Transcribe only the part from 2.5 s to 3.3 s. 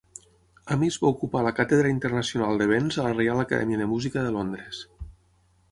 de Vents a la